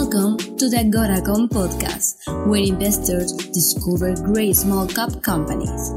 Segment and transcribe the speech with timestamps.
[0.00, 2.14] Welcome to the Agoracom podcast,
[2.46, 5.90] where investors discover great small cap companies.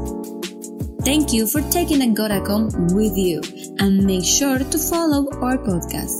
[1.04, 3.40] Thank you for taking Agoracom with you
[3.78, 6.18] and make sure to follow our podcast.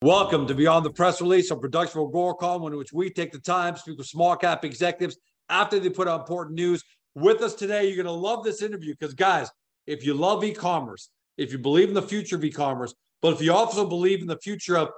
[0.00, 3.38] Welcome to Beyond the Press Release, a production of Agoracom, in which we take the
[3.38, 5.18] time to speak with small cap executives
[5.50, 6.82] after they put out important news.
[7.14, 9.50] With us today, you're going to love this interview because, guys,
[9.86, 13.34] if you love e commerce, if you believe in the future of e commerce, but
[13.34, 14.88] if you also believe in the future of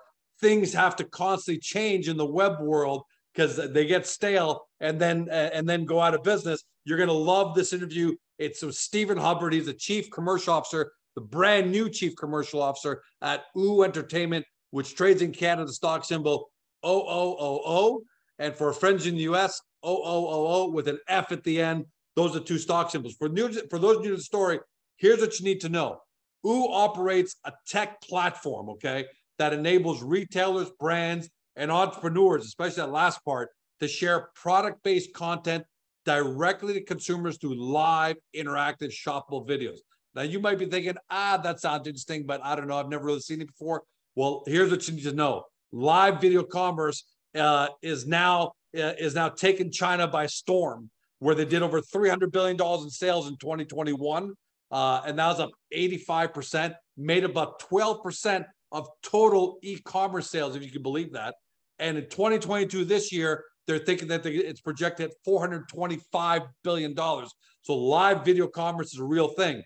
[0.41, 3.03] things have to constantly change in the web world
[3.35, 6.65] because they get stale and then uh, and then go out of business.
[6.85, 8.15] You're going to love this interview.
[8.39, 9.53] It's with Stephen Hubbard.
[9.53, 14.95] He's the chief commercial officer, the brand new chief commercial officer at OO Entertainment, which
[14.95, 16.51] trades in Canada, stock symbol
[16.85, 18.01] OOOO.
[18.39, 21.87] And for friends in the US, OOOO with an F at the end.
[22.15, 23.15] Those are two stock symbols.
[23.15, 24.59] For new, for those new to the story,
[24.97, 25.99] here's what you need to know.
[26.47, 29.07] OO operates a tech platform, okay?
[29.39, 35.65] That enables retailers, brands, and entrepreneurs, especially that last part, to share product based content
[36.05, 39.79] directly to consumers through live, interactive, shoppable videos.
[40.15, 42.79] Now, you might be thinking, ah, that sounds interesting, but I don't know.
[42.79, 43.83] I've never really seen it before.
[44.15, 49.15] Well, here's what you need to know live video commerce uh, is now uh, is
[49.15, 53.37] now taking China by storm, where they did over 300 billion dollars in sales in
[53.37, 54.33] 2021,
[54.71, 60.55] uh, and that was up 85 percent, made about 12 percent of total e-commerce sales,
[60.55, 61.35] if you can believe that.
[61.79, 67.33] And in 2022, this year, they're thinking that it's projected at 425 billion dollars.
[67.63, 69.63] So live video commerce is a real thing.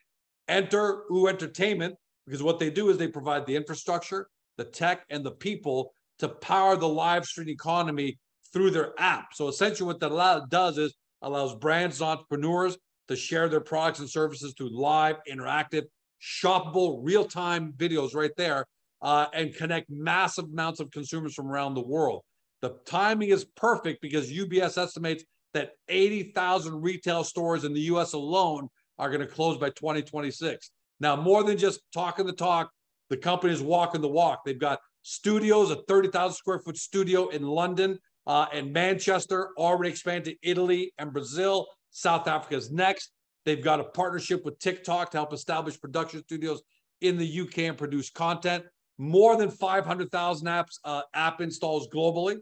[0.48, 5.24] Enter OO Entertainment because what they do is they provide the infrastructure, the tech, and
[5.24, 8.16] the people to power the live stream economy
[8.52, 9.34] through their app.
[9.34, 14.08] So essentially, what that does is allows brands and entrepreneurs to share their products and
[14.08, 15.82] services through live, interactive,
[16.22, 18.66] shoppable, real-time videos right there
[19.02, 22.22] uh, and connect massive amounts of consumers from around the world.
[22.62, 28.68] The timing is perfect because UBS estimates that 80,000 retail stores in the US alone
[28.98, 30.70] are going to close by 2026.
[31.00, 32.70] Now, more than just talking the talk,
[33.08, 34.44] the company is walking the walk.
[34.44, 40.24] They've got studios, a 30,000 square foot studio in London uh, and Manchester, already expanded
[40.42, 41.66] to Italy and Brazil.
[41.90, 43.12] South Africa is next.
[43.46, 46.62] They've got a partnership with TikTok to help establish production studios
[47.00, 48.64] in the UK and produce content
[49.00, 52.36] more than 500,000 apps uh, app installs globally.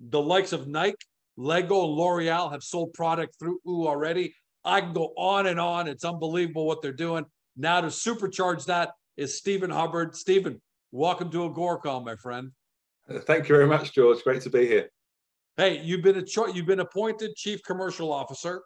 [0.00, 0.96] The likes of Nike,
[1.36, 4.34] Lego, L'Oreal have sold product through OO already.
[4.64, 5.86] I can go on and on.
[5.86, 7.26] It's unbelievable what they're doing.
[7.58, 10.16] Now to supercharge that is Stephen Hubbard.
[10.16, 12.52] Stephen, welcome to Agoracom, my friend.
[13.10, 14.24] Thank you very much, George.
[14.24, 14.88] Great to be here.
[15.58, 18.62] Hey, you've been a cho- you've been appointed chief commercial officer,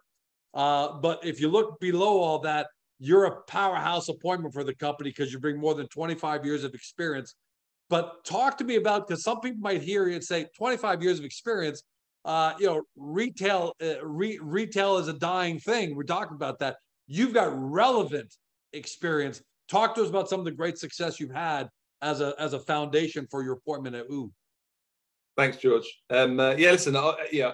[0.53, 2.67] uh, but if you look below all that,
[3.03, 6.73] you're a powerhouse appointment for the company because you bring more than 25 years of
[6.73, 7.35] experience.
[7.89, 11.19] But talk to me about because some people might hear you and say 25 years
[11.19, 11.83] of experience.
[12.23, 15.97] Uh, you know, retail uh, re- retail is a dying thing.
[15.97, 16.77] We're talking about that.
[17.05, 18.33] You've got relevant
[18.71, 19.41] experience.
[19.67, 21.67] Talk to us about some of the great success you've had
[22.01, 24.31] as a as a foundation for your appointment at OO.
[25.35, 25.83] Thanks, George.
[26.09, 27.51] Um, uh, yeah, listen, uh, yeah,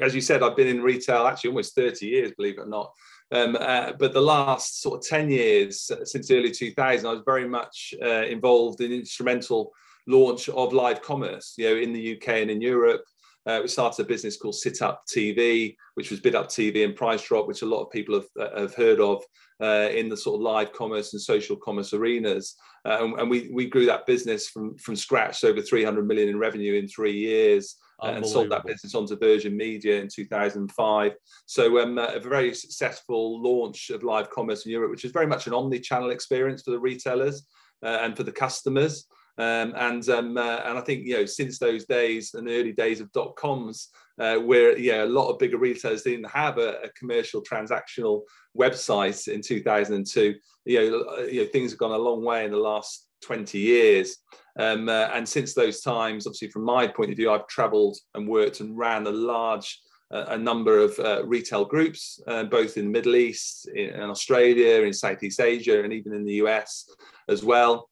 [0.00, 2.92] as you said, I've been in retail actually almost 30 years, believe it or not.
[3.32, 7.22] Um, uh, but the last sort of 10 years uh, since early 2000, I was
[7.24, 9.72] very much uh, involved in instrumental
[10.06, 13.02] launch of live commerce, you know, in the UK and in Europe.
[13.46, 16.96] Uh, we started a business called Sit Up TV, which was Bid Up TV and
[16.96, 19.22] Price Drop, which a lot of people have, uh, have heard of
[19.60, 22.56] uh, in the sort of live commerce and social commerce arenas.
[22.84, 26.74] and, and we, we grew that business from, from scratch, over 300 million in revenue
[26.74, 31.12] in three years and sold that business onto Virgin Media in 2005.
[31.46, 35.46] So um, a very successful launch of live commerce in Europe, which is very much
[35.46, 37.46] an omni-channel experience for the retailers
[37.84, 39.06] uh, and for the customers.
[39.36, 42.72] Um, and um, uh, and I think you know since those days and the early
[42.72, 43.88] days of dot coms,
[44.20, 48.22] uh, where yeah a lot of bigger retailers didn't have a, a, commercial transactional
[48.56, 50.34] website in 2002.
[50.66, 54.18] You know, you know things have gone a long way in the last 20 years.
[54.58, 58.28] Um, uh, and since those times, obviously, from my point of view, I've traveled and
[58.28, 59.80] worked and ran a large
[60.12, 64.10] uh, a number of uh, retail groups, uh, both in the Middle East, in, in,
[64.10, 66.88] Australia, in Southeast Asia, and even in the US
[67.28, 67.88] as well.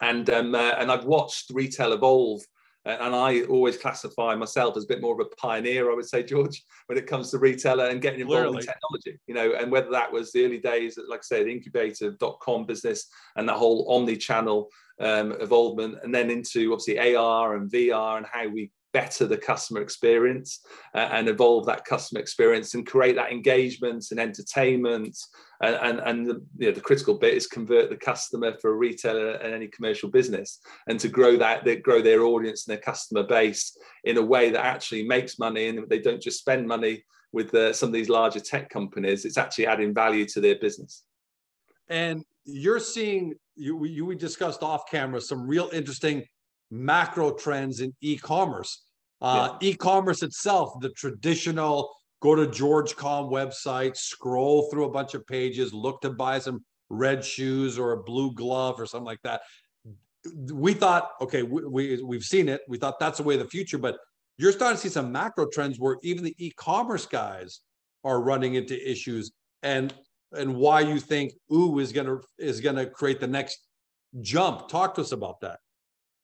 [0.00, 2.42] And, um, uh, and I've watched retail evolve
[2.84, 6.22] and I always classify myself as a bit more of a pioneer, I would say,
[6.22, 8.58] George, when it comes to retailer and getting involved Clearly.
[8.58, 9.20] in technology.
[9.26, 13.06] You know, and whether that was the early days, like I said, the incubator.com business
[13.36, 14.68] and the whole omni-channel
[15.00, 19.80] um, involvement, and then into obviously AR and VR and how we better the customer
[19.80, 20.60] experience
[20.94, 25.16] uh, and evolve that customer experience and create that engagement and entertainment.
[25.62, 28.76] And, and, and the, you know, the critical bit is convert the customer for a
[28.76, 32.82] retailer and any commercial business and to grow that, they grow their audience and their
[32.82, 37.04] customer base in a way that actually makes money and they don't just spend money
[37.32, 39.24] with uh, some of these larger tech companies.
[39.24, 41.04] It's actually adding value to their business.
[41.88, 46.24] And you're seeing, you, you we discussed off camera, some real interesting
[46.72, 48.84] macro trends in e-commerce.
[49.20, 49.68] Uh, yeah.
[49.68, 56.00] E-commerce itself, the traditional go to George.com website, scroll through a bunch of pages, look
[56.00, 59.42] to buy some red shoes or a blue glove or something like that.
[60.52, 62.62] We thought, okay, we, we we've seen it.
[62.68, 63.96] We thought that's the way of the future, but
[64.38, 67.60] you're starting to see some macro trends where even the e-commerce guys
[68.04, 69.32] are running into issues
[69.62, 69.92] and
[70.32, 73.58] and why you think ooh is gonna is gonna create the next
[74.20, 74.68] jump.
[74.68, 75.58] Talk to us about that.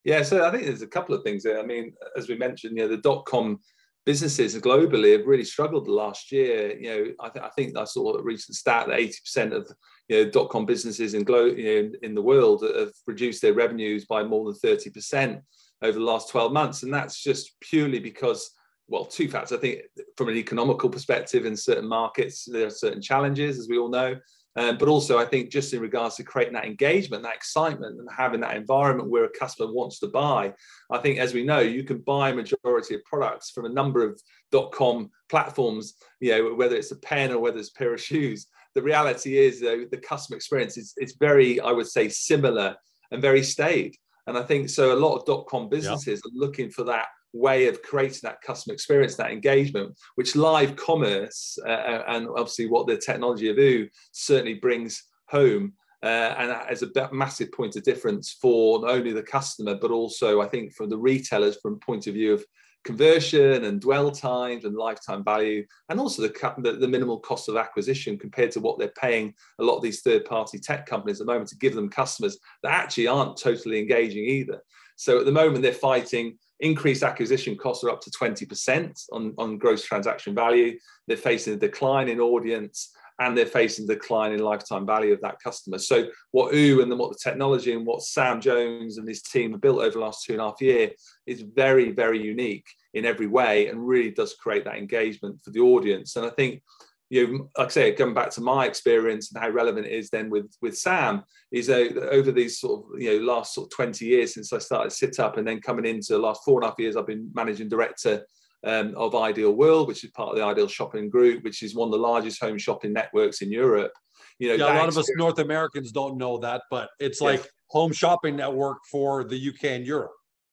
[0.05, 1.61] Yeah, so I think there's a couple of things there.
[1.61, 3.59] I mean, as we mentioned, you know, the dot com
[4.07, 6.79] businesses globally have really struggled the last year.
[6.79, 9.71] You know, I, th- I think I saw a recent stat that 80% of
[10.09, 13.43] you know dot com businesses in glo- you know, in, in the world have reduced
[13.43, 15.41] their revenues by more than 30%
[15.83, 18.51] over the last 12 months, and that's just purely because
[18.89, 19.53] well, two facts.
[19.53, 19.83] I think
[20.17, 24.17] from an economical perspective, in certain markets, there are certain challenges, as we all know.
[24.57, 28.09] Um, but also, I think just in regards to creating that engagement, that excitement, and
[28.11, 30.53] having that environment where a customer wants to buy,
[30.91, 34.03] I think, as we know, you can buy a majority of products from a number
[34.03, 35.95] of dot-com platforms.
[36.21, 38.49] You know, whether it's a pen or whether it's a pair of shoes.
[38.75, 42.77] The reality is, though, the customer experience is it's very, I would say, similar
[43.11, 43.97] and very staid.
[44.27, 44.93] And I think so.
[44.93, 46.29] A lot of dot-com businesses yeah.
[46.29, 51.59] are looking for that way of creating that customer experience, that engagement, which live commerce
[51.67, 55.73] uh, uh and obviously what the technology of OOH certainly brings home.
[56.01, 60.41] Uh, and as a massive point of difference for not only the customer, but also
[60.41, 62.45] I think from the retailers from point of view of
[62.85, 67.57] conversion and dwell times and lifetime value, and also the, the, the, minimal cost of
[67.57, 71.27] acquisition compared to what they're paying a lot of these third party tech companies at
[71.27, 74.63] the moment to give them customers that actually aren't totally engaging either.
[74.97, 79.59] So at the moment, they're fighting increased acquisition costs are up to 20% on, on
[79.59, 80.79] gross transaction value.
[81.07, 85.21] They're facing a decline in audience and they're facing a decline in lifetime value of
[85.23, 85.79] that customer.
[85.79, 89.53] So what OOH and then what the technology and what Sam Jones and his team
[89.53, 90.91] have built over the last two and a half year
[91.27, 95.61] is very, very unique in every way and really does create that engagement for the
[95.61, 96.15] audience.
[96.17, 96.63] And I think
[97.11, 100.11] you know, like I say, going back to my experience and how relevant it is
[100.11, 103.71] then with with Sam is uh, over these sort of you know last sort of
[103.77, 106.67] 20 years since I started sit up and then coming into the last four and
[106.67, 108.27] a half years I've been managing director
[108.65, 111.89] um, of Ideal World, which is part of the Ideal Shopping Group, which is one
[111.89, 113.93] of the largest home shopping networks in Europe.
[114.39, 117.49] You know, yeah, a lot of us North Americans don't know that, but it's like
[117.69, 120.13] home shopping network for the UK and Europe.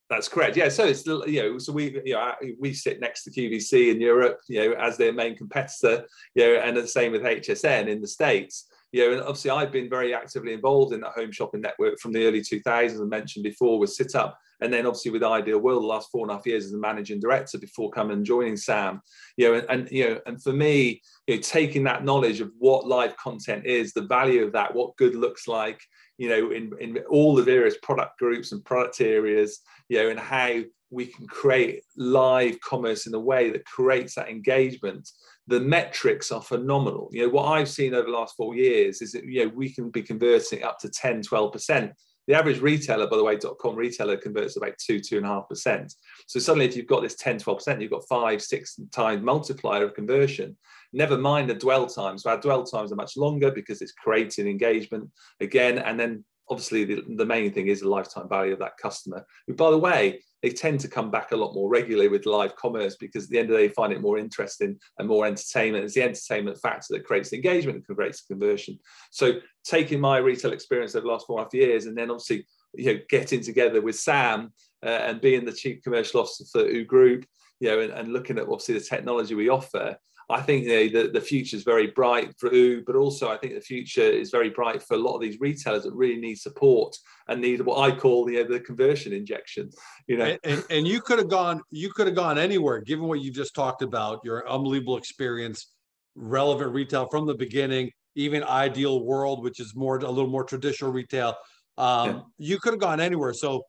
[0.10, 0.56] That's correct.
[0.56, 0.70] Yeah.
[0.70, 4.40] So it's you know, so we you know we sit next to QVC in Europe,
[4.48, 6.06] you know, as their main competitor,
[6.36, 8.68] you know, and the same with HSN in the States.
[8.92, 12.14] You know, and obviously I've been very actively involved in that home shopping network from
[12.14, 15.84] the early 2000s, I mentioned before, with Sit Up, and then obviously with Ideal World
[15.84, 18.56] the last four and a half years as a managing director before coming and joining
[18.56, 19.02] Sam.
[19.36, 22.52] You know, and, and you know, and for me, you know, taking that knowledge of
[22.58, 25.82] what live content is, the value of that, what good looks like,
[26.18, 29.60] you know, in, in all the various product groups and product areas,
[29.90, 30.62] you know, and how
[30.92, 35.10] we can create live commerce in a way that creates that engagement.
[35.48, 37.10] The metrics are phenomenal.
[37.12, 39.74] You know, what I've seen over the last four years is that, you know, we
[39.74, 41.92] can be converting up to 10, 12%.
[42.28, 45.30] The average retailer, by the way, dot .com retailer converts about two, two and a
[45.30, 45.94] half percent.
[46.26, 49.94] So suddenly if you've got this 10, 12%, you've got five, six times multiplier of
[49.94, 50.58] conversion
[50.96, 54.48] never mind the dwell times So our dwell times are much longer because it's creating
[54.48, 55.10] engagement
[55.42, 55.78] again.
[55.78, 59.54] And then obviously the, the main thing is the lifetime value of that customer, who
[59.54, 62.96] by the way, they tend to come back a lot more regularly with live commerce
[63.00, 65.86] because at the end of the day, they find it more interesting and more entertainment.
[65.86, 68.78] It's the entertainment factor that creates engagement and creates conversion.
[69.12, 72.12] So taking my retail experience over the last four and a half years and then
[72.12, 74.52] obviously you know getting together with Sam
[74.86, 77.26] uh, and being the chief commercial officer for OOH Group,
[77.60, 79.98] you know, and, and looking at obviously the technology we offer,
[80.30, 83.38] I think you know, the, the future is very bright for OOH, but also I
[83.38, 86.36] think the future is very bright for a lot of these retailers that really need
[86.36, 89.70] support and need what I call you know, the conversion injection.
[90.08, 93.06] You know, and, and, and you could have gone, you could have gone anywhere, given
[93.06, 95.72] what you just talked about, your unbelievable experience,
[96.16, 100.92] relevant retail from the beginning, even Ideal World, which is more a little more traditional
[100.92, 101.36] retail.
[101.78, 102.22] Um, yeah.
[102.38, 103.34] You could have gone anywhere.
[103.34, 103.66] So,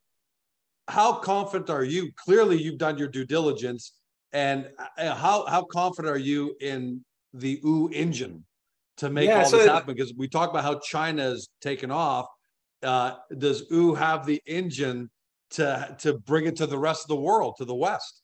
[0.87, 2.11] how confident are you?
[2.15, 3.91] Clearly, you've done your due diligence
[4.33, 7.03] and uh, how how confident are you in
[7.33, 8.43] the OOH engine
[8.97, 9.93] to make yeah, all so this happen?
[9.93, 12.25] Because we talk about how China's taken off.
[12.83, 15.09] Uh, does OOH have the engine
[15.51, 18.21] to to bring it to the rest of the world, to the West?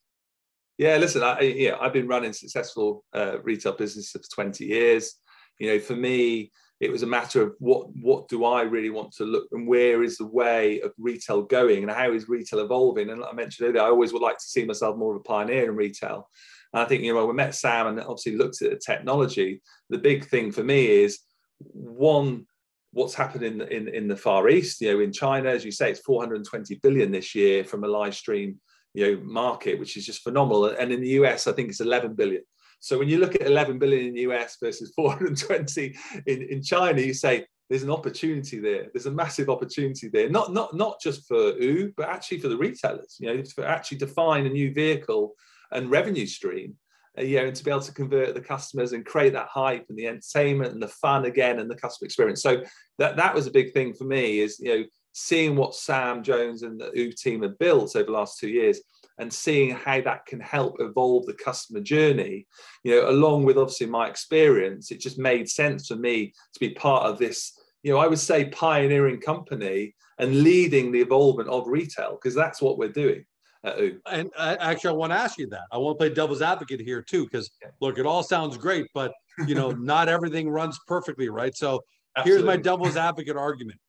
[0.78, 5.16] Yeah, listen, I, yeah, I've been running successful uh, retail businesses for 20 years.
[5.60, 6.52] You know, for me,
[6.84, 10.04] it was a matter of what what do I really want to look and where
[10.04, 13.10] is the way of retail going and how is retail evolving?
[13.10, 15.24] And like I mentioned earlier, I always would like to see myself more of a
[15.24, 16.30] pioneer in retail.
[16.74, 19.62] And I think you know when we met Sam and obviously looked at the technology,
[19.90, 21.20] the big thing for me is
[21.60, 22.46] one
[22.92, 25.90] what's happened in, in in the far east you know in china as you say
[25.90, 28.60] it's 420 billion this year from a live stream
[28.94, 32.14] you know market which is just phenomenal and in the us i think it's 11
[32.14, 32.44] billion
[32.84, 35.96] so when you look at 11 billion in the US versus 420
[36.28, 38.88] in, in China, you say there's an opportunity there.
[38.94, 42.58] There's a massive opportunity there, not not not just for U, but actually for the
[42.58, 43.16] retailers.
[43.22, 45.34] You know, for actually to find a new vehicle
[45.72, 46.76] and revenue stream.
[47.18, 49.86] Uh, you know, and to be able to convert the customers and create that hype
[49.88, 52.42] and the entertainment and the fun again and the customer experience.
[52.42, 52.64] So
[52.98, 54.42] that that was a big thing for me.
[54.42, 58.12] Is you know seeing what Sam Jones and the U team have built over the
[58.12, 58.82] last two years
[59.18, 62.48] and seeing how that can help evolve the customer journey
[62.84, 66.72] you know along with obviously my experience it just made sense for me to be
[66.72, 67.54] part of this
[67.84, 72.62] you know i would say pioneering company and leading the evolvement of retail because that's
[72.62, 73.24] what we're doing
[73.64, 75.62] and uh, actually i want to ask you that.
[75.72, 79.14] I want to play devil's advocate here too because look it all sounds great but
[79.48, 81.56] you know not everything runs perfectly right?
[81.56, 81.82] So
[82.16, 82.44] Absolutely.
[82.44, 83.80] here's my devil's advocate argument.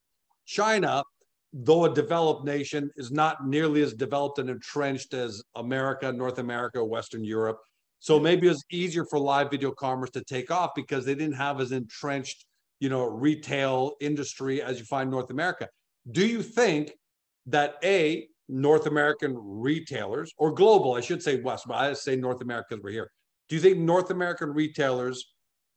[0.47, 1.03] China
[1.55, 6.85] though a developed nation, is not nearly as developed and entrenched as America, North America,
[6.85, 7.59] Western Europe.
[8.01, 11.61] So maybe it's easier for live video commerce to take off because they didn't have
[11.61, 12.45] as entrenched,
[12.81, 15.69] you know, retail industry as you find North America.
[16.11, 16.93] Do you think
[17.47, 22.43] that a North American retailers or global, I should say West, but I say North
[22.43, 23.11] America because we're here.
[23.49, 25.25] Do you think North American retailers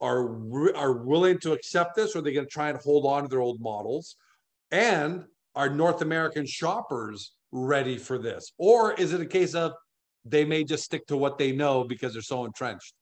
[0.01, 0.38] are
[0.75, 3.29] are willing to accept this, or are they going to try and hold on to
[3.29, 4.15] their old models?
[4.72, 5.25] And
[5.57, 8.53] are North American shoppers ready for this?
[8.57, 9.73] Or is it a case of
[10.23, 12.93] they may just stick to what they know because they're so entrenched?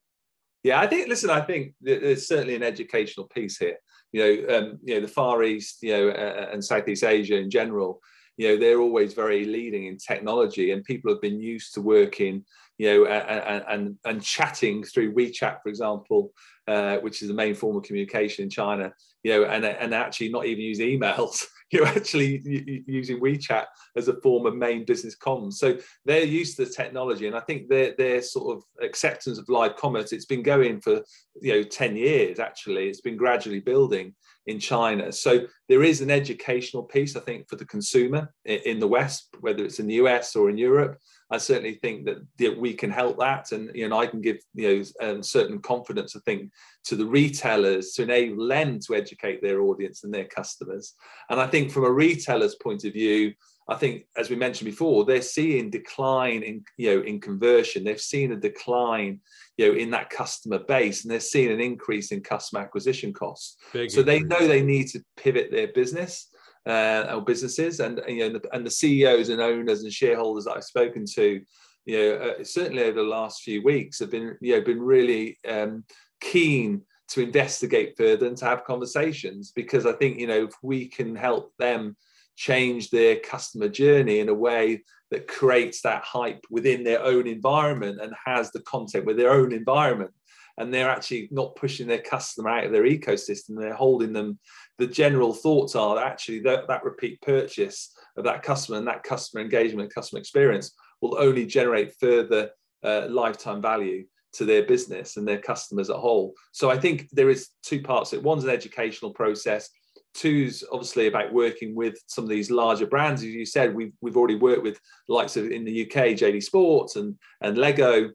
[0.64, 1.08] Yeah, I think.
[1.08, 3.76] Listen, I think there's certainly an educational piece here.
[4.12, 7.50] You know, um, you know, the Far East, you know, uh, and Southeast Asia in
[7.50, 8.00] general.
[8.38, 12.44] You know, they're always very leading in technology, and people have been used to working,
[12.78, 16.32] you know, and and, and chatting through WeChat, for example,
[16.68, 18.92] uh, which is the main form of communication in China.
[19.22, 21.44] You know, and and actually not even use emails.
[21.72, 22.42] you're actually
[22.86, 23.64] using WeChat
[23.96, 25.54] as a form of main business comms.
[25.54, 29.48] So they're used to the technology, and I think their their sort of acceptance of
[29.48, 31.02] live commerce it's been going for
[31.40, 32.38] you know ten years.
[32.38, 34.14] Actually, it's been gradually building
[34.46, 35.10] in China.
[35.10, 39.64] So there is an educational piece, I think, for the consumer in the West, whether
[39.64, 40.98] it's in the US or in Europe.
[41.30, 44.38] I certainly think that, that we can help that, and you know, I can give
[44.54, 46.14] you know um, certain confidence.
[46.14, 46.50] I think
[46.84, 50.94] to the retailers to enable them to educate their audience and their customers.
[51.28, 53.32] And I think from a retailer's point of view,
[53.68, 57.82] I think, as we mentioned before, they're seeing decline in you know in conversion.
[57.82, 59.20] They've seen a decline,
[59.56, 63.56] you know, in that customer base, and they're seeing an increase in customer acquisition costs.
[63.72, 64.20] Big so increase.
[64.20, 66.28] they know they need to pivot their business
[66.66, 70.64] uh, or businesses, and you know, and the, CEOs and owners and shareholders that I've
[70.64, 71.40] spoken to,
[71.84, 75.38] you know, uh, certainly over the last few weeks have been you know been really
[75.48, 75.84] um,
[76.20, 80.88] keen to investigate further and to have conversations because I think you know if we
[80.88, 81.96] can help them
[82.36, 88.00] change their customer journey in a way that creates that hype within their own environment
[88.00, 90.10] and has the content with their own environment
[90.58, 93.58] and they're actually not pushing their customer out of their ecosystem.
[93.58, 94.38] They're holding them.
[94.78, 99.02] The general thoughts are that actually that, that repeat purchase of that customer and that
[99.02, 102.50] customer engagement customer experience will only generate further
[102.82, 106.34] uh, lifetime value to their business and their customers at whole.
[106.52, 108.22] So i think there is two parts it.
[108.22, 109.68] One's an educational process.
[110.14, 113.22] Two's obviously about working with some of these larger brands.
[113.22, 116.96] As you said, we've, we've already worked with likes of in the UK, JD Sports
[116.96, 118.10] and, and Lego,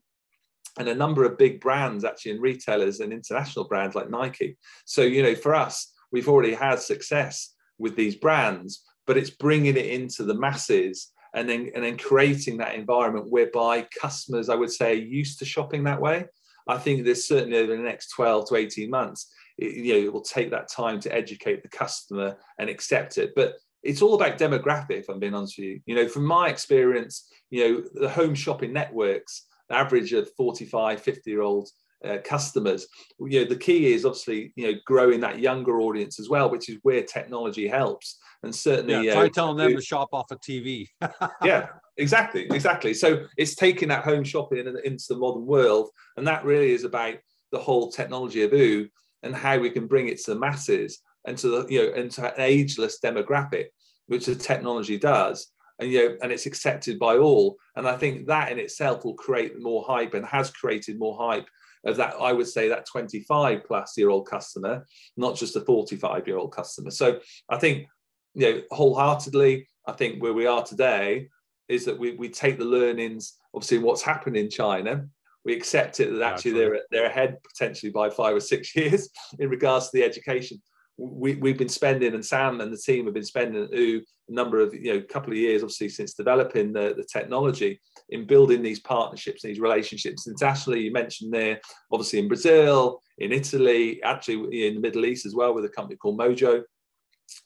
[0.79, 4.57] and a number of big brands actually and retailers and international brands like Nike.
[4.85, 9.77] So, you know, for us, we've already had success with these brands, but it's bringing
[9.77, 14.71] it into the masses and then, and then creating that environment whereby customers, I would
[14.71, 16.25] say, are used to shopping that way.
[16.67, 20.13] I think there's certainly over the next 12 to 18 months, it, you know, it
[20.13, 23.31] will take that time to educate the customer and accept it.
[23.35, 25.79] But it's all about demographic, if I'm being honest with you.
[25.85, 31.29] You know, from my experience, you know, the home shopping networks, average of 45, 50
[31.29, 31.69] year old
[32.03, 32.87] uh, customers.
[33.19, 36.69] You know, the key is obviously, you know, growing that younger audience as well, which
[36.69, 38.17] is where technology helps.
[38.43, 40.87] And certainly, yeah, try uh, telling them to shop off a TV.
[41.43, 42.93] yeah, exactly, exactly.
[42.93, 47.15] So it's taking that home shopping into the modern world, and that really is about
[47.51, 48.89] the whole technology of U
[49.23, 52.09] and how we can bring it to the masses and to the you know and
[52.11, 53.65] to an ageless demographic,
[54.07, 55.51] which the technology does.
[55.81, 57.57] And you know, and it's accepted by all.
[57.75, 61.47] And I think that in itself will create more hype and has created more hype
[61.85, 62.13] of that.
[62.21, 64.85] I would say that 25 plus year old customer,
[65.17, 66.91] not just a 45 year old customer.
[66.91, 67.19] So
[67.49, 67.87] I think
[68.35, 71.27] you know wholeheartedly, I think where we are today
[71.67, 75.07] is that we, we take the learnings, obviously, what's happened in China.
[75.43, 79.09] We accept it that actually they're they're ahead potentially by five or six years
[79.39, 80.61] in regards to the education.
[81.03, 84.73] We, we've been spending, and Sam and the team have been spending a number of
[84.73, 89.41] you know couple of years, obviously, since developing the, the technology in building these partnerships,
[89.41, 90.81] these relationships internationally.
[90.81, 91.59] You mentioned there,
[91.91, 95.97] obviously, in Brazil, in Italy, actually in the Middle East as well, with a company
[95.97, 96.61] called Mojo,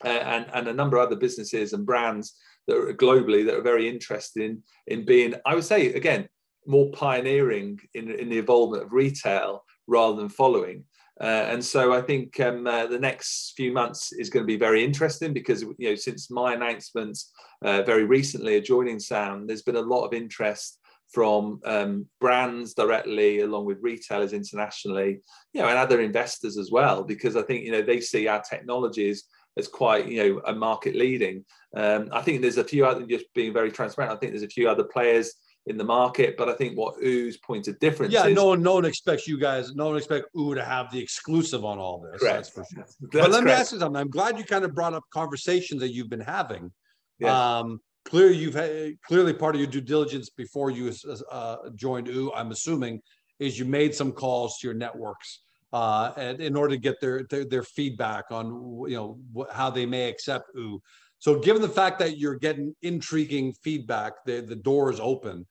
[0.04, 2.36] uh, and and a number of other businesses and brands
[2.68, 6.28] that are globally that are very interested in, in being, I would say, again,
[6.66, 10.84] more pioneering in, in the involvement of retail rather than following.
[11.22, 14.58] Uh, and so I think um, uh, the next few months is going to be
[14.58, 17.18] very interesting because you know since my announcement
[17.64, 20.80] uh, very recently of joining Sam, there's been a lot of interest
[21.14, 25.22] from um, brands directly, along with retailers internationally,
[25.54, 28.42] you know, and other investors as well, because I think you know they see our
[28.42, 29.24] technologies
[29.58, 31.46] as quite you know a market leading.
[31.78, 34.14] Um, I think there's a few other just being very transparent.
[34.14, 35.34] I think there's a few other players
[35.68, 38.62] in the market, but I think what Ooh's point of difference yeah, is, no one,
[38.62, 42.00] no one expects you guys, no one expects Ooh to have the exclusive on all
[42.00, 42.22] this.
[42.22, 42.36] Correct.
[42.36, 42.84] That's for sure.
[42.84, 44.00] That's but let me ask you something.
[44.00, 46.72] I'm glad you kind of brought up conversations that you've been having.
[47.26, 50.94] Um, clearly, you've had, clearly part of your due diligence before you
[51.32, 53.02] uh, joined Ooh, I'm assuming,
[53.40, 55.42] is you made some calls to your networks
[55.74, 58.46] uh, and in order to get their, their their feedback on
[58.88, 60.82] you know wh- how they may accept Ooh.
[61.20, 65.46] So, given the fact that you're getting intriguing feedback, the the door is open.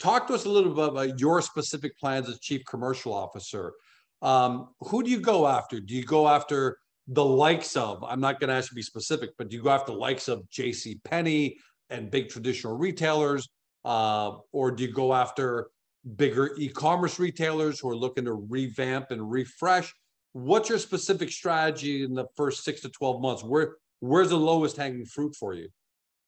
[0.00, 3.74] Talk to us a little bit about your specific plans as chief commercial officer.
[4.22, 5.78] Um, who do you go after?
[5.78, 8.02] Do you go after the likes of?
[8.02, 9.98] I'm not going to ask you to be specific, but do you go after the
[9.98, 11.00] likes of J.C.
[11.04, 11.58] Penney
[11.90, 13.48] and big traditional retailers,
[13.84, 15.68] uh, or do you go after
[16.16, 19.92] bigger e-commerce retailers who are looking to revamp and refresh?
[20.32, 23.42] What's your specific strategy in the first six to twelve months?
[23.42, 25.68] Where where's the lowest hanging fruit for you?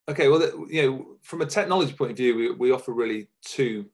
[0.08, 3.86] Okay, well, you know, from a technology point of view, we, we offer really two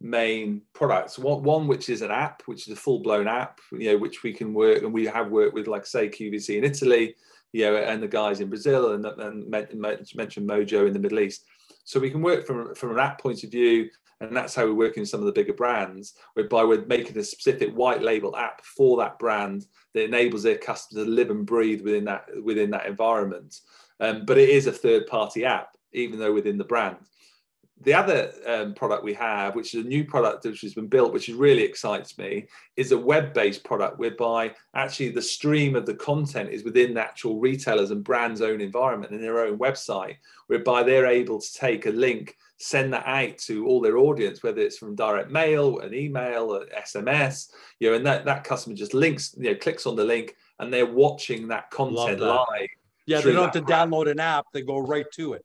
[0.00, 1.18] main products.
[1.18, 4.22] One, one which is an app, which is a full blown app, you know, which
[4.22, 7.14] we can work and we have worked with, like say, QVC in Italy,
[7.52, 10.98] you know, and the guys in Brazil, and, and men- men- mentioned Mojo in the
[10.98, 11.46] Middle East.
[11.84, 13.88] So we can work from from an app point of view,
[14.20, 17.22] and that's how we work in some of the bigger brands, whereby we're making a
[17.22, 21.80] specific white label app for that brand that enables their customers to live and breathe
[21.80, 23.60] within that within that environment.
[24.00, 26.96] Um, but it is a third party app, even though within the brand.
[27.82, 31.12] The other um, product we have, which is a new product which has been built,
[31.12, 35.94] which really excites me, is a web based product whereby actually the stream of the
[35.94, 40.82] content is within the actual retailers and brands' own environment and their own website, whereby
[40.82, 44.78] they're able to take a link, send that out to all their audience, whether it's
[44.78, 49.34] from direct mail, an email, an SMS, you know, and that, that customer just links,
[49.36, 52.26] you know, clicks on the link and they're watching that content that.
[52.26, 52.68] live
[53.06, 55.44] Yeah, they don't have to that download an app; they go right to it.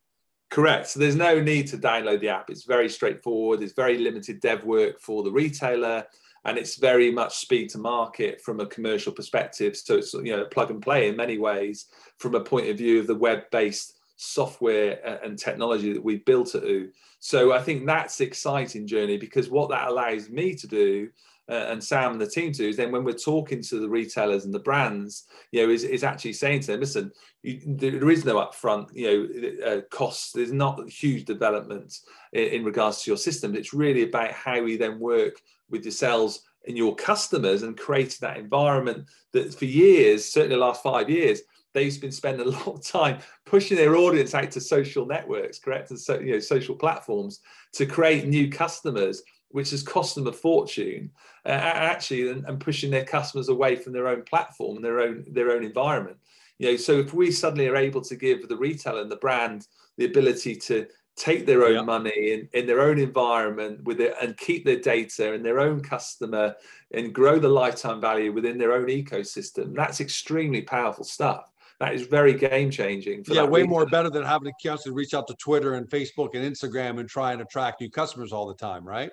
[0.50, 0.88] Correct.
[0.88, 2.50] So there's no need to download the app.
[2.50, 3.62] It's very straightforward.
[3.62, 6.06] It's very limited dev work for the retailer,
[6.44, 9.78] and it's very much speed to market from a commercial perspective.
[9.78, 11.86] So it's you know plug and play in many ways
[12.18, 16.64] from a point of view of the web-based software and technology that we've built at
[16.64, 16.90] OO.
[17.20, 21.10] So I think that's the exciting journey because what that allows me to do
[21.52, 24.46] uh, and Sam and the team to is then when we're talking to the retailers
[24.46, 27.12] and the brands, you know, is, is actually saying to them, listen,
[27.44, 30.32] you, there is no upfront, you know, uh, costs.
[30.32, 31.98] There's not huge development
[32.32, 33.54] in, in regards to your system.
[33.54, 38.38] It's really about how we then work with yourselves and your customers and create that
[38.38, 41.42] environment that for years, certainly the last five years,
[41.74, 45.90] they've been spending a lot of time pushing their audience out to social networks, correct,
[45.90, 47.40] and so you know social platforms
[47.74, 51.12] to create new customers, which has cost them a fortune,
[51.46, 55.26] uh, actually, and, and pushing their customers away from their own platform and their own
[55.32, 56.18] their own environment.
[56.60, 59.68] You know, so if we suddenly are able to give the retailer and the brand
[59.98, 61.82] the ability to take their own Yeah.
[61.82, 65.82] money in, in their own environment with it and keep their data and their own
[65.82, 66.56] customer
[66.94, 71.52] and grow the lifetime value within their own ecosystem, that's extremely powerful stuff.
[71.80, 73.26] That is very game changing.
[73.28, 76.46] Yeah, way more better than having to constantly reach out to Twitter and Facebook and
[76.46, 79.12] Instagram and try and attract new customers all the time, right?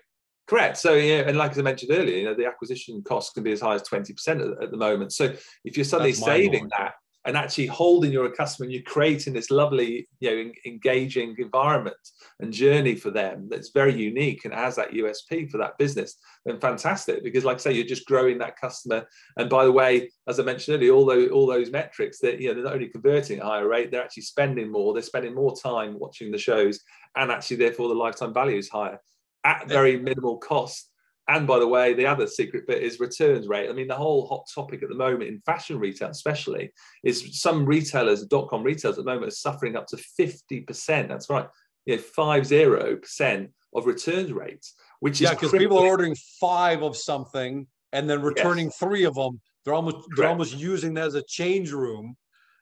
[0.48, 0.78] Correct.
[0.78, 3.52] So yeah, and like as I mentioned earlier, you know, the acquisition cost can be
[3.52, 5.12] as high as twenty percent at, at the moment.
[5.12, 5.34] So
[5.64, 9.50] if you're suddenly That's saving that and actually holding your customer and you're creating this
[9.50, 11.96] lovely you know engaging environment
[12.40, 16.58] and journey for them that's very unique and has that usp for that business then
[16.58, 17.22] fantastic.
[17.22, 19.06] Because like i say you're just growing that customer.
[19.36, 22.48] And by the way as i mentioned earlier all those all those metrics that you
[22.48, 24.94] know they're not only converting at a higher rate they're actually spending more.
[24.94, 26.80] They're spending more time watching the shows
[27.16, 28.98] and actually therefore the lifetime value is higher
[29.44, 30.88] at very minimal cost
[31.28, 33.68] and by the way, the other secret bit is returns rate.
[33.68, 36.72] I mean, the whole hot topic at the moment in fashion retail, especially,
[37.04, 41.06] is some retailers, dot com retailers at the moment, are suffering up to 50%.
[41.06, 41.46] That's right.
[41.84, 46.82] You know, five zero percent of returns rates, which is because people are ordering five
[46.82, 48.78] of something and then returning yes.
[48.78, 49.40] three of them.
[49.64, 50.08] They're almost Correct.
[50.16, 52.16] they're almost using that as a change room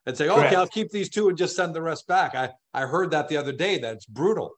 [0.06, 2.34] and say, okay, I'll keep these two and just send the rest back.
[2.34, 3.78] I, I heard that the other day.
[3.78, 4.54] That's brutal.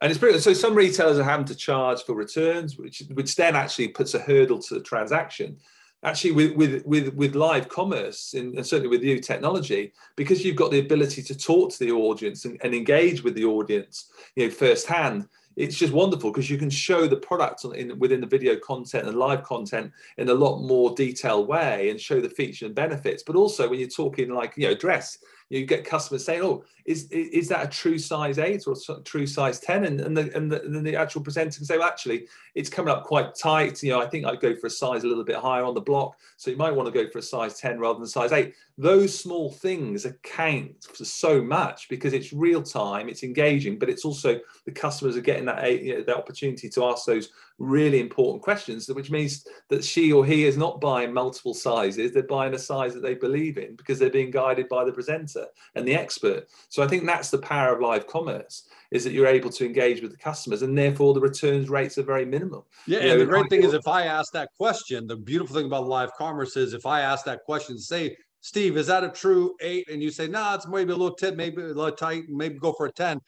[0.00, 0.42] And it's brilliant.
[0.42, 4.18] So some retailers are having to charge for returns, which which then actually puts a
[4.18, 5.58] hurdle to the transaction.
[6.02, 10.56] Actually, with with with, with live commerce and, and certainly with new technology, because you've
[10.56, 14.46] got the ability to talk to the audience and, and engage with the audience, you
[14.46, 18.56] know, firsthand, it's just wonderful because you can show the product in, within the video
[18.56, 22.74] content and live content in a lot more detailed way and show the features and
[22.74, 23.22] benefits.
[23.22, 25.18] But also when you're talking like you know dress,
[25.50, 29.58] you get customers saying, "Oh, is is that a true size eight or true size
[29.60, 29.84] 10?
[29.84, 32.92] And and the and the, and the actual presenter can say, "Well, actually, it's coming
[32.92, 33.82] up quite tight.
[33.82, 35.80] You know, I think I'd go for a size a little bit higher on the
[35.80, 36.16] block.
[36.36, 38.54] So you might want to go for a size 10 rather than size eight.
[38.78, 44.04] Those small things account for so much because it's real time, it's engaging, but it's
[44.04, 48.42] also the customers are getting that you know, the opportunity to ask those really important
[48.42, 52.58] questions, which means that she or he is not buying multiple sizes, they're buying a
[52.58, 56.48] size that they believe in because they're being guided by the presenter and the expert.
[56.70, 60.00] So I think that's the power of live commerce is that you're able to engage
[60.00, 62.66] with the customers and therefore the returns rates are very minimal.
[62.86, 65.66] Yeah, you and the great thing is if I ask that question, the beautiful thing
[65.66, 69.54] about live commerce is if I ask that question, say, Steve, is that a true
[69.60, 69.86] eight?
[69.90, 72.58] And you say, no, nah, it's maybe a little tip, maybe a little tight, maybe
[72.58, 73.20] go for a 10.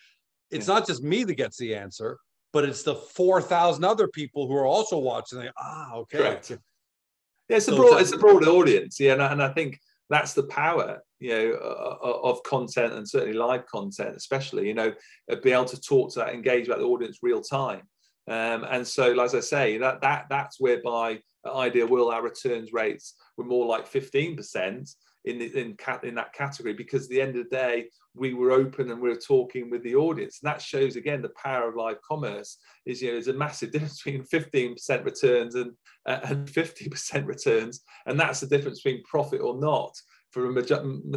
[0.50, 0.74] It's yeah.
[0.74, 2.16] not just me that gets the answer
[2.52, 5.40] but it's the 4,000 other people who are also watching.
[5.40, 6.18] They, ah, okay.
[6.18, 6.50] Correct.
[6.50, 9.00] Yeah, it's a broad, it's a broad audience.
[9.00, 13.34] Yeah, and, and I think that's the power, you know, uh, of content and certainly
[13.34, 14.92] live content, especially, you know,
[15.42, 17.82] be able to talk to that, engage with the audience real time.
[18.28, 23.14] Um, and so, as I say, that that that's whereby Ideal World our returns rates
[23.36, 27.36] were more like 15% in the, in, cat, in that category because at the end
[27.36, 30.40] of the day we were open and we were talking with the audience.
[30.42, 33.70] And that shows again the power of live commerce is you know there's a massive
[33.72, 35.72] difference between 15% returns and
[36.06, 37.82] uh, and 50% returns.
[38.06, 39.94] And that's the difference between profit or not
[40.32, 40.50] for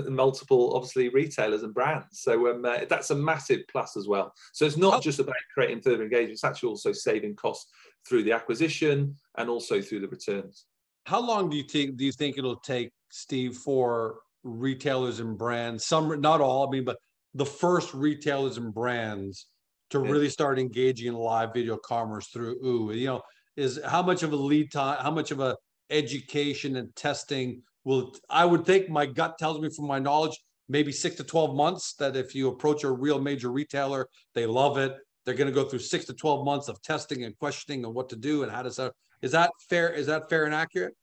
[0.09, 2.19] multiple obviously retailers and brands.
[2.21, 4.33] So um, uh, that's a massive plus as well.
[4.53, 7.71] So it's not just about creating further engagement it's actually also saving costs
[8.07, 10.65] through the acquisition and also through the returns.
[11.05, 15.85] How long do you think do you think it'll take Steve, for retailers and brands,
[15.85, 16.97] some, not all, I mean, but
[17.33, 19.47] the first retailers and brands
[19.89, 22.93] to really start engaging in live video commerce through OO?
[22.93, 23.21] You know,
[23.55, 25.55] is how much of a lead time, how much of a
[25.89, 30.91] education and testing will, I would think my gut tells me from my knowledge, maybe
[30.91, 34.93] six to 12 months that if you approach a real major retailer, they love it.
[35.25, 38.09] They're going to go through six to 12 months of testing and questioning and what
[38.09, 38.91] to do and how to set.
[39.21, 39.89] Is that fair?
[39.89, 40.93] Is that fair and accurate?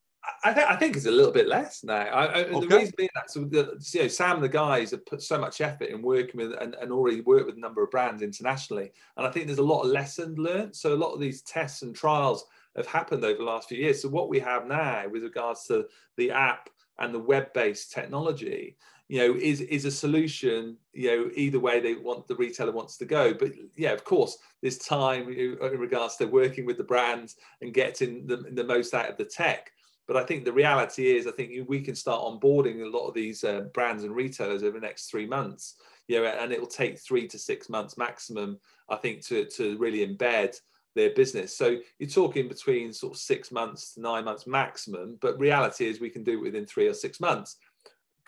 [0.44, 1.94] I, th- I think it's a little bit less now.
[1.94, 2.66] I, I, okay.
[2.66, 5.38] The reason being that so the, you know, Sam and the guys have put so
[5.38, 8.92] much effort in working with and, and already worked with a number of brands internationally.
[9.16, 10.76] And I think there's a lot of lessons learned.
[10.76, 12.44] So a lot of these tests and trials
[12.76, 14.00] have happened over the last few years.
[14.00, 18.76] So what we have now with regards to the app and the web-based technology,
[19.08, 22.96] you know, is is a solution, you know, either way they want the retailer wants
[22.98, 23.34] to go.
[23.34, 28.26] But yeah, of course, there's time in regards to working with the brands and getting
[28.26, 29.72] the, the most out of the tech.
[30.08, 33.14] But I think the reality is, I think we can start onboarding a lot of
[33.14, 35.76] these uh, brands and retailers over the next three months.
[36.08, 39.78] You know, and it will take three to six months maximum, I think, to to
[39.78, 40.56] really embed
[40.94, 41.56] their business.
[41.56, 45.18] So you're talking between sort of six months to nine months maximum.
[45.20, 47.56] But reality is, we can do it within three or six months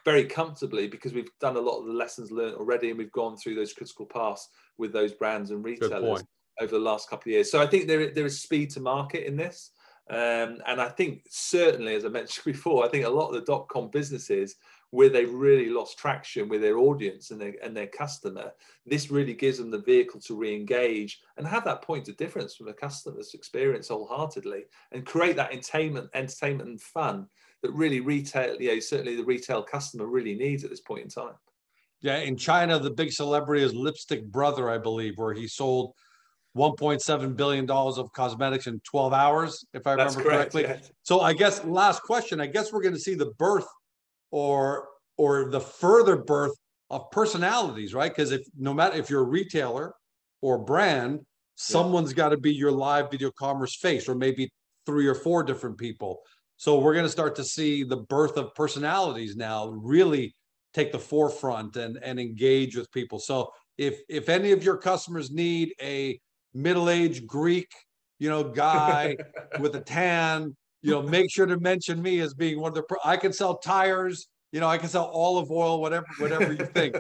[0.05, 3.37] very comfortably because we've done a lot of the lessons learned already and we've gone
[3.37, 6.23] through those critical paths with those brands and retailers
[6.61, 7.51] over the last couple of years.
[7.51, 9.71] So I think there, there is speed to market in this.
[10.11, 13.40] Um, and I think certainly, as I mentioned before, I think a lot of the
[13.40, 14.57] dot com businesses
[14.90, 18.53] where they really lost traction with their audience and their, and their customer,
[18.87, 22.67] this really gives them the vehicle to re-engage and have that point of difference from
[22.67, 24.62] the customer's experience wholeheartedly
[24.93, 27.27] and create that entertainment, entertainment and fun
[27.62, 31.35] that really retail, know, certainly the retail customer really needs at this point in time.
[32.01, 35.95] Yeah, in China, the big celebrity is Lipstick Brother, I believe, where he sold
[36.57, 40.90] 1.7 billion dollars of cosmetics in 12 hours, if I That's remember correct, correctly.
[41.03, 42.40] So I guess last question.
[42.40, 43.67] I guess we're going to see the birth
[44.31, 46.55] or or the further birth
[46.90, 48.11] of personalities, right?
[48.14, 49.95] Because if no matter if you're a retailer
[50.43, 51.21] or brand,
[51.57, 54.49] someone's got to be your live video commerce face, or maybe
[54.87, 56.21] three or four different people.
[56.57, 60.35] So we're going to start to see the birth of personalities now really
[60.73, 63.19] take the forefront and and engage with people.
[63.19, 66.21] So if if any of your customers need a
[66.55, 67.71] middle-aged Greek,
[68.19, 69.17] you know, guy
[69.61, 72.83] with a tan, you know, make sure to mention me as being one of the.
[72.83, 74.29] Pro- I can sell tires.
[74.53, 76.97] You know, I can sell olive oil, whatever, whatever you think.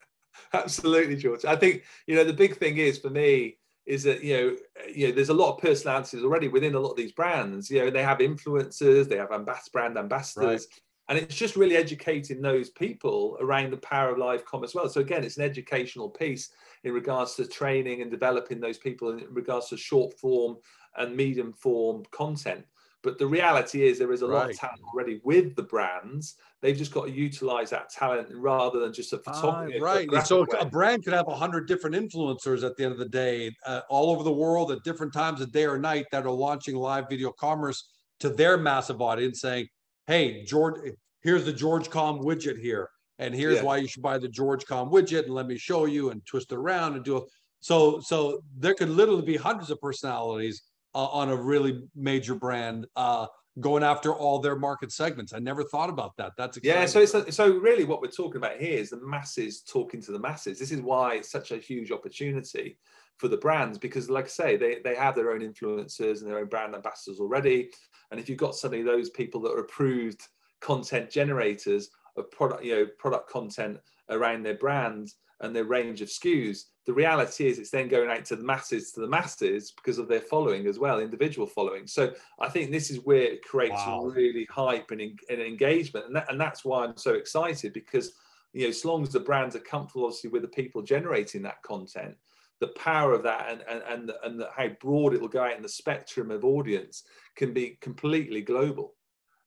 [0.52, 1.44] Absolutely, George.
[1.44, 4.56] I think you know the big thing is for me is that you know
[4.92, 7.70] you know there's a lot of personalities already within a lot of these brands.
[7.70, 10.66] You know, they have influencers, they have ambas- brand ambassadors.
[10.70, 10.80] Right.
[11.08, 14.88] And it's just really educating those people around the power of live commerce well.
[14.88, 16.50] So again, it's an educational piece
[16.84, 20.56] in regards to training and developing those people in regards to short form
[20.96, 22.64] and medium form content.
[23.02, 24.38] But the reality is there is a right.
[24.38, 26.36] lot of talent already with the brands.
[26.60, 29.80] They've just got to utilize that talent rather than just a photography.
[29.80, 30.26] Uh, right.
[30.26, 30.46] So way.
[30.60, 33.80] a brand could have a hundred different influencers at the end of the day, uh,
[33.88, 37.06] all over the world at different times of day or night that are launching live
[37.10, 37.88] video commerce
[38.20, 39.66] to their massive audience, saying,
[40.06, 40.92] "Hey, George,
[41.22, 42.88] here's the George Com widget here,
[43.18, 43.62] and here's yeah.
[43.62, 46.52] why you should buy the George Com widget, and let me show you and twist
[46.52, 47.24] it around and do it."
[47.60, 50.62] So, so there could literally be hundreds of personalities
[50.94, 53.26] uh, on a really major brand uh,
[53.60, 55.32] going after all their market segments.
[55.32, 56.32] I never thought about that.
[56.36, 56.80] That's exciting.
[56.80, 56.86] yeah.
[56.86, 60.12] So it's a, so really what we're talking about here is the masses talking to
[60.12, 60.58] the masses.
[60.58, 62.78] This is why it's such a huge opportunity
[63.18, 66.38] for the brands because, like I say, they they have their own influencers and their
[66.38, 67.70] own brand ambassadors already.
[68.10, 70.22] And if you've got suddenly those people that are approved
[70.60, 73.78] content generators of product, you know, product content
[74.10, 76.64] around their brand and their range of SKUs.
[76.86, 80.08] The reality is it's then going out to the masses, to the masses because of
[80.08, 81.86] their following as well, individual following.
[81.86, 84.04] So I think this is where it creates wow.
[84.04, 86.06] really hype and, and engagement.
[86.06, 88.12] And, that, and that's why I'm so excited because,
[88.52, 91.62] you know, as long as the brands are comfortable, obviously, with the people generating that
[91.62, 92.16] content,
[92.60, 95.56] the power of that and, and, and, and the, how broad it will go out
[95.56, 97.02] in the spectrum of audience
[97.36, 98.94] can be completely global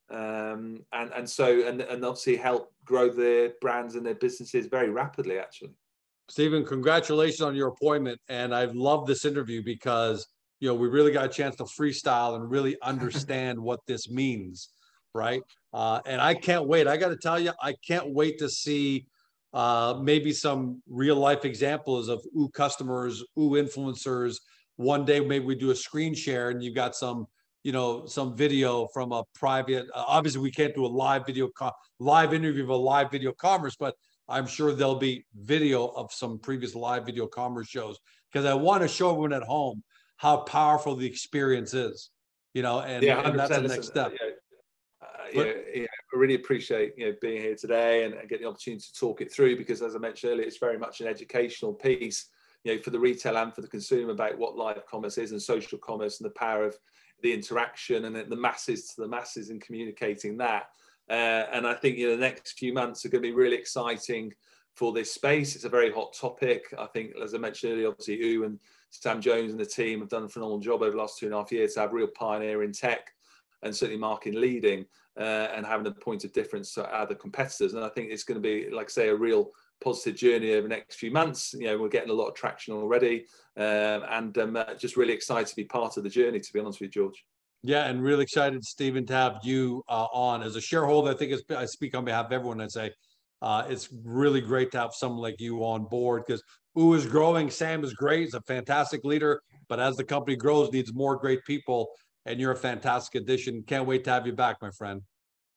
[0.09, 4.89] um, and and so and and obviously help grow their brands and their businesses very
[4.89, 5.73] rapidly actually
[6.27, 8.19] Stephen, congratulations on your appointment.
[8.29, 10.27] And I've loved this interview because,
[10.59, 14.69] you know, we really got a chance to freestyle and really understand what this means.
[15.13, 15.41] Right.
[15.73, 16.87] Uh, and I can't wait.
[16.87, 19.05] I got to tell you, I can't wait to see
[19.53, 24.37] uh, maybe some real life examples of ooh customers, ooh influencers.
[24.75, 27.27] One day, maybe we do a screen share and you've got some,
[27.65, 29.87] you know, some video from a private.
[29.91, 33.31] Uh, obviously, we can't do a live video, co- live interview of a live video
[33.31, 33.95] commerce, but
[34.29, 37.97] I'm sure there'll be video of some previous live video commerce shows
[38.31, 39.81] because I want to show everyone at home
[40.17, 42.11] how powerful the experience is.
[42.53, 44.13] You know, and, yeah, and that's the next step.
[44.13, 44.27] Yeah,
[45.01, 48.51] uh, yeah, yeah, I really appreciate you know being here today and, and getting the
[48.51, 51.73] opportunity to talk it through because, as I mentioned earlier, it's very much an educational
[51.73, 52.29] piece,
[52.63, 55.41] you know, for the retail and for the consumer about what live commerce is and
[55.41, 56.77] social commerce and the power of
[57.21, 60.67] the interaction and the masses to the masses and communicating that.
[61.09, 63.55] Uh, and I think you know, the next few months are going to be really
[63.55, 64.33] exciting
[64.75, 65.55] for this space.
[65.55, 66.73] It's a very hot topic.
[66.77, 70.09] I think, as I mentioned earlier, obviously, U and Sam Jones and the team have
[70.09, 72.07] done a phenomenal job over the last two and a half years to have real
[72.07, 73.11] pioneer in tech
[73.63, 74.85] and certainly marking leading
[75.17, 77.73] uh, and having a point of difference to other competitors.
[77.73, 80.63] And I think it's going to be, like I say, a real positive journey over
[80.63, 81.53] the next few months.
[81.53, 83.25] You know, we're getting a lot of traction already,
[83.57, 86.39] um, and um, uh, just really excited to be part of the journey.
[86.39, 87.25] To be honest with you, George.
[87.63, 91.09] Yeah, and really excited, Stephen, to have you uh, on as a shareholder.
[91.09, 92.91] I think I speak on behalf of everyone and say
[93.41, 96.43] uh, it's really great to have someone like you on board because
[96.77, 97.49] ooh is growing.
[97.49, 98.21] Sam is great.
[98.21, 101.89] He's a fantastic leader, but as the company grows, needs more great people.
[102.27, 103.63] And you're a fantastic addition.
[103.63, 105.01] Can't wait to have you back, my friend.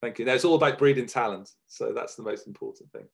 [0.01, 0.25] Thank you.
[0.25, 3.07] Now it's all about breeding talent, so that's the most important thing.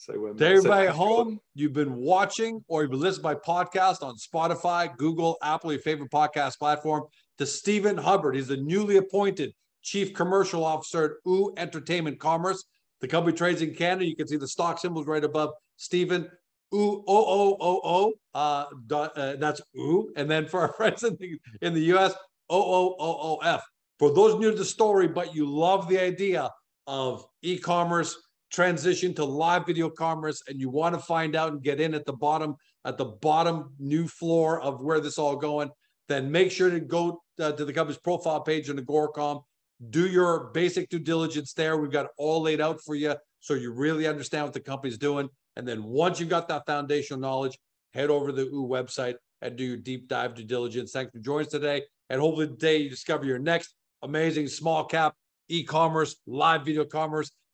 [0.00, 4.02] So, um, to everybody at home, you've been watching or you've been listening by podcast
[4.02, 7.04] on Spotify, Google, Apple, your favorite podcast platform
[7.36, 8.34] to Stephen Hubbard.
[8.34, 12.64] He's the newly appointed Chief Commercial Officer at OO Entertainment Commerce.
[13.02, 14.06] The company trades in Canada.
[14.06, 16.30] You can see the stock symbols right above Stephen.
[16.72, 18.12] OO, O O O O.
[18.32, 20.10] Uh, uh, that's OO.
[20.16, 22.14] And then for our friends in the, in the US,
[22.48, 23.62] O O O O F.
[23.98, 26.48] For those new to the story, but you love the idea
[26.86, 28.16] of e commerce
[28.50, 32.04] transition to live video commerce and you want to find out and get in at
[32.04, 35.70] the bottom at the bottom new floor of where this all going
[36.10, 39.42] then make sure to go uh, to the company's profile page on Agoracom.
[39.90, 41.78] Do your basic due diligence there.
[41.78, 45.28] We've got all laid out for you so you really understand what the company's doing.
[45.56, 47.56] And then once you've got that foundational knowledge,
[47.94, 50.90] head over to the website and do your deep dive due diligence.
[50.90, 51.82] Thanks for joining us today.
[52.10, 55.14] And hopefully today you discover your next amazing small cap
[55.48, 57.30] e-commerce, live video commerce